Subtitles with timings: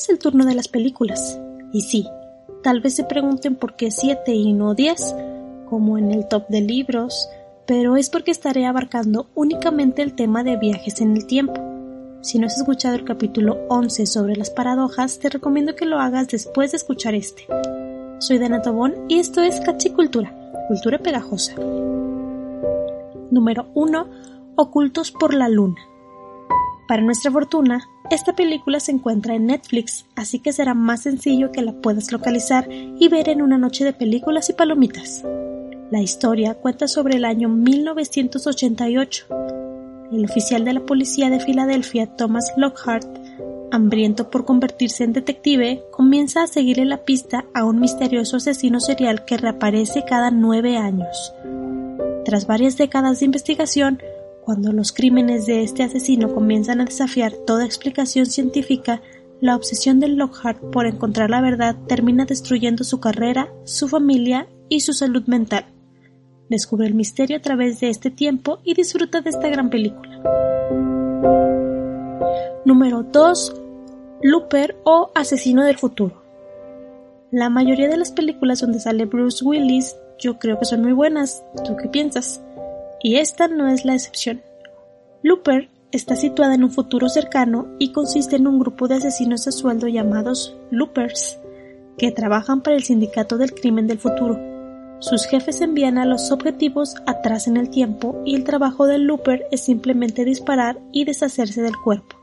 [0.00, 1.38] es el turno de las películas.
[1.72, 2.06] Y sí,
[2.62, 5.14] tal vez se pregunten por qué 7 y no 10,
[5.68, 7.28] como en el top de libros,
[7.66, 11.60] pero es porque estaré abarcando únicamente el tema de viajes en el tiempo.
[12.22, 16.28] Si no has escuchado el capítulo 11 sobre las paradojas, te recomiendo que lo hagas
[16.28, 17.46] después de escuchar este.
[18.18, 20.34] Soy Dana Tobón y esto es Cachicultura,
[20.68, 21.54] cultura pegajosa.
[23.30, 24.06] Número 1.
[24.56, 25.80] Ocultos por la luna.
[26.88, 31.62] Para nuestra fortuna, esta película se encuentra en Netflix, así que será más sencillo que
[31.62, 35.24] la puedas localizar y ver en una noche de películas y palomitas.
[35.90, 39.26] La historia cuenta sobre el año 1988.
[40.12, 43.06] El oficial de la policía de Filadelfia, Thomas Lockhart,
[43.70, 49.24] hambriento por convertirse en detective, comienza a seguirle la pista a un misterioso asesino serial
[49.24, 51.32] que reaparece cada nueve años.
[52.24, 54.02] Tras varias décadas de investigación,
[54.44, 59.02] cuando los crímenes de este asesino comienzan a desafiar toda explicación científica,
[59.40, 64.80] la obsesión de Lockhart por encontrar la verdad termina destruyendo su carrera, su familia y
[64.80, 65.66] su salud mental.
[66.48, 70.20] Descubre el misterio a través de este tiempo y disfruta de esta gran película.
[72.64, 73.54] Número 2.
[74.22, 76.22] Looper o Asesino del Futuro.
[77.30, 81.42] La mayoría de las películas donde sale Bruce Willis yo creo que son muy buenas.
[81.64, 82.42] ¿Tú qué piensas?
[83.02, 84.42] Y esta no es la excepción.
[85.22, 89.52] Looper está situada en un futuro cercano y consiste en un grupo de asesinos a
[89.52, 91.38] sueldo llamados Loopers,
[91.98, 94.38] que trabajan para el sindicato del crimen del futuro.
[95.00, 99.46] Sus jefes envían a los objetivos atrás en el tiempo y el trabajo del Looper
[99.50, 102.16] es simplemente disparar y deshacerse del cuerpo.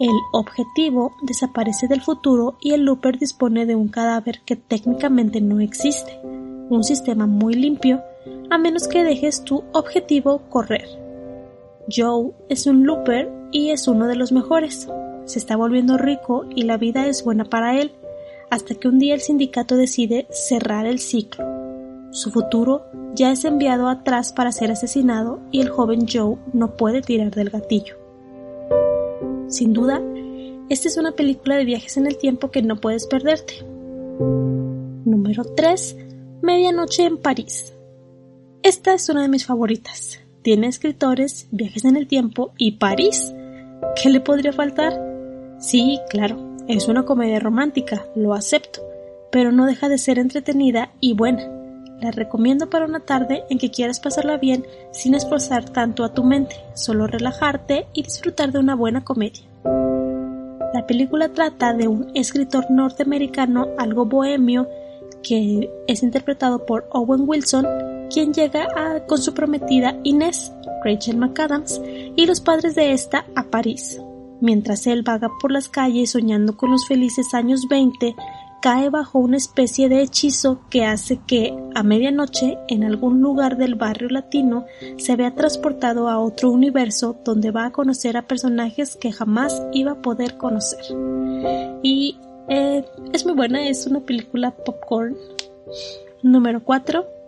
[0.00, 5.60] El objetivo desaparece del futuro y el Looper dispone de un cadáver que técnicamente no
[5.60, 8.02] existe, un sistema muy limpio
[8.52, 10.86] a menos que dejes tu objetivo correr.
[11.90, 14.90] Joe es un looper y es uno de los mejores.
[15.24, 17.92] Se está volviendo rico y la vida es buena para él,
[18.50, 21.46] hasta que un día el sindicato decide cerrar el ciclo.
[22.10, 22.84] Su futuro
[23.14, 27.48] ya es enviado atrás para ser asesinado y el joven Joe no puede tirar del
[27.48, 27.96] gatillo.
[29.48, 30.02] Sin duda,
[30.68, 33.64] esta es una película de viajes en el tiempo que no puedes perderte.
[35.06, 35.96] Número 3.
[36.42, 37.71] Medianoche en París.
[38.62, 40.20] Esta es una de mis favoritas.
[40.42, 43.34] Tiene escritores, viajes en el tiempo y París.
[44.00, 45.02] ¿Qué le podría faltar?
[45.58, 48.80] Sí, claro, es una comedia romántica, lo acepto,
[49.32, 51.42] pero no deja de ser entretenida y buena.
[52.00, 56.22] La recomiendo para una tarde en que quieras pasarla bien sin esforzar tanto a tu
[56.22, 59.42] mente, solo relajarte y disfrutar de una buena comedia.
[60.72, 64.68] La película trata de un escritor norteamericano algo bohemio
[65.24, 68.68] que es interpretado por Owen Wilson quien llega
[69.06, 70.52] con su prometida Inés,
[70.84, 74.00] Rachel McAdams, y los padres de esta a París.
[74.40, 78.14] Mientras él vaga por las calles soñando con los felices años 20,
[78.60, 83.76] cae bajo una especie de hechizo que hace que, a medianoche, en algún lugar del
[83.76, 84.66] barrio latino,
[84.98, 89.92] se vea transportado a otro universo donde va a conocer a personajes que jamás iba
[89.92, 90.84] a poder conocer.
[91.82, 92.18] Y
[92.48, 95.16] eh, es muy buena, es una película popcorn.
[96.22, 97.21] Número 4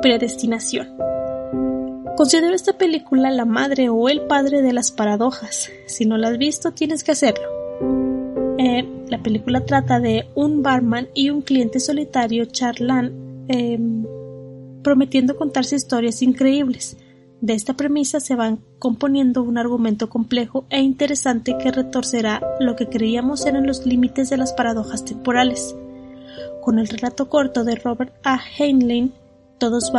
[0.00, 0.96] predestinación.
[2.16, 5.70] Considero esta película la madre o el padre de las paradojas.
[5.86, 7.44] Si no la has visto, tienes que hacerlo.
[8.58, 14.06] Eh, la película trata de un barman y un cliente solitario charlan em,
[14.82, 16.96] prometiendo contarse historias increíbles.
[17.42, 22.88] De esta premisa se van componiendo un argumento complejo e interesante que retorcerá lo que
[22.88, 25.76] creíamos eran los límites de las paradojas temporales.
[26.62, 28.40] Con el relato corto de Robert A.
[28.58, 29.12] Heinlein,
[29.58, 29.92] todos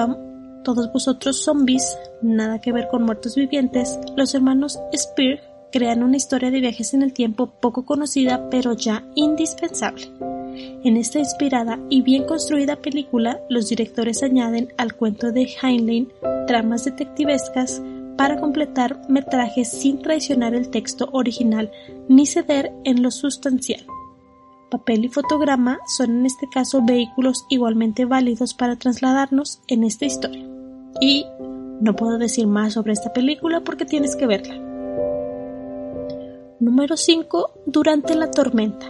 [0.64, 5.40] todos vosotros zombies, nada que ver con muertos vivientes, los hermanos Spear
[5.72, 10.12] crean una historia de viajes en el tiempo poco conocida pero ya indispensable.
[10.84, 16.10] En esta inspirada y bien construida película, los directores añaden al cuento de Heinlein
[16.48, 17.82] tramas detectivescas
[18.18, 21.72] para completar metrajes sin traicionar el texto original
[22.10, 23.86] ni ceder en lo sustancial.
[24.70, 30.46] Papel y fotograma son en este caso vehículos igualmente válidos para trasladarnos en esta historia.
[31.00, 31.26] Y
[31.80, 34.56] no puedo decir más sobre esta película porque tienes que verla.
[36.60, 37.52] Número 5.
[37.66, 38.88] Durante la tormenta.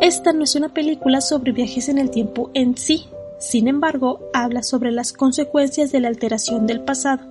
[0.00, 3.06] Esta no es una película sobre viajes en el tiempo en sí,
[3.38, 7.22] sin embargo, habla sobre las consecuencias de la alteración del pasado.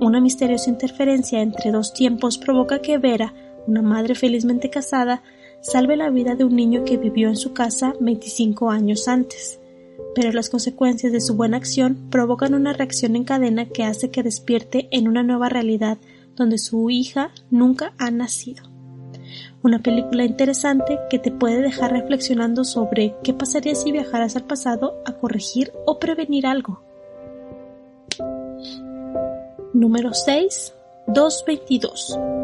[0.00, 3.34] Una misteriosa interferencia entre dos tiempos provoca que Vera,
[3.66, 5.22] una madre felizmente casada,
[5.60, 9.60] salve la vida de un niño que vivió en su casa 25 años antes.
[10.14, 14.22] Pero las consecuencias de su buena acción provocan una reacción en cadena que hace que
[14.22, 15.98] despierte en una nueva realidad
[16.36, 18.64] donde su hija nunca ha nacido.
[19.62, 25.02] Una película interesante que te puede dejar reflexionando sobre qué pasaría si viajaras al pasado
[25.04, 26.82] a corregir o prevenir algo.
[29.74, 30.74] Número 6.
[31.08, 32.37] 222.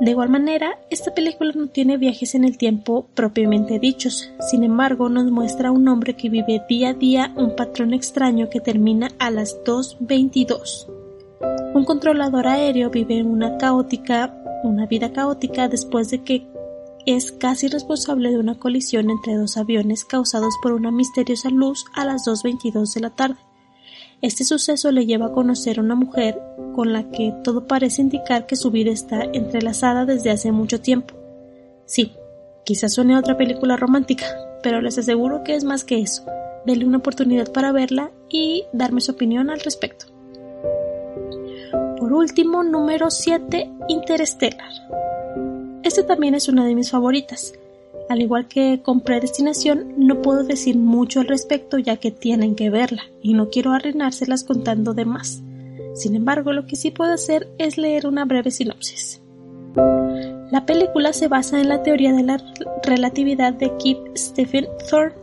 [0.00, 5.10] De igual manera, esta película no tiene viajes en el tiempo propiamente dichos, sin embargo
[5.10, 9.10] nos muestra a un hombre que vive día a día un patrón extraño que termina
[9.18, 10.86] a las 2.22.
[11.74, 16.46] Un controlador aéreo vive una caótica, una vida caótica después de que
[17.04, 22.06] es casi responsable de una colisión entre dos aviones causados por una misteriosa luz a
[22.06, 23.36] las 2.22 de la tarde.
[24.22, 26.38] Este suceso le lleva a conocer a una mujer
[26.74, 31.14] con la que todo parece indicar que su vida está entrelazada desde hace mucho tiempo.
[31.86, 32.12] Sí,
[32.64, 34.26] quizás suene a otra película romántica,
[34.62, 36.24] pero les aseguro que es más que eso.
[36.66, 40.06] Denle una oportunidad para verla y darme su opinión al respecto.
[41.98, 44.70] Por último, número 7, Interstellar.
[45.82, 47.54] Este también es una de mis favoritas.
[48.10, 52.68] Al igual que con Predestinación, no puedo decir mucho al respecto ya que tienen que
[52.68, 55.42] verla y no quiero arruinárselas contando de más.
[55.94, 59.22] Sin embargo, lo que sí puedo hacer es leer una breve sinopsis.
[60.50, 62.42] La película se basa en la teoría de la
[62.82, 65.14] relatividad de Kip Stephen Thorne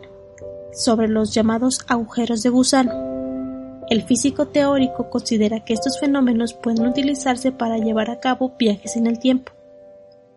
[0.72, 3.84] sobre los llamados agujeros de gusano.
[3.90, 9.08] El físico teórico considera que estos fenómenos pueden utilizarse para llevar a cabo viajes en
[9.08, 9.57] el tiempo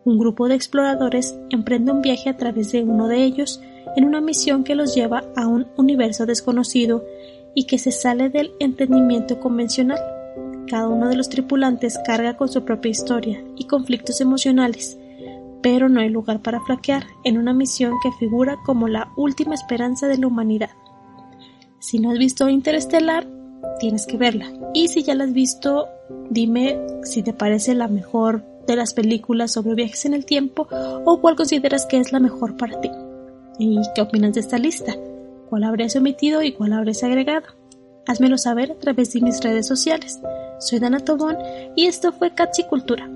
[0.03, 3.61] un grupo de exploradores emprende un viaje a través de uno de ellos
[3.95, 7.03] en una misión que los lleva a un universo desconocido
[7.53, 9.99] y que se sale del entendimiento convencional.
[10.67, 14.97] Cada uno de los tripulantes carga con su propia historia y conflictos emocionales,
[15.61, 20.07] pero no hay lugar para flaquear en una misión que figura como la última esperanza
[20.07, 20.71] de la humanidad.
[21.79, 23.27] Si no has visto Interestelar,
[23.79, 24.51] tienes que verla.
[24.73, 25.87] Y si ya la has visto,
[26.29, 30.67] dime si te parece la mejor de las películas sobre viajes en el tiempo
[31.05, 32.89] o cuál consideras que es la mejor para ti.
[33.59, 34.95] ¿Y qué opinas de esta lista?
[35.49, 37.47] ¿Cuál habrías omitido y cuál habrías agregado?
[38.07, 40.19] Házmelo saber a través de mis redes sociales.
[40.59, 41.37] Soy Dana Tobón
[41.75, 42.31] y esto fue
[42.69, 43.09] Cultura.